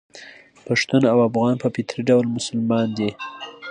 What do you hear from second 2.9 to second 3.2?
دي.